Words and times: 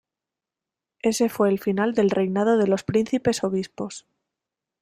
Ese 1.03 1.29
fue 1.29 1.49
el 1.49 1.59
final 1.59 1.93
del 1.93 2.09
reinado 2.09 2.57
de 2.57 2.65
los 2.65 2.81
príncipes-obispos. 2.83 4.07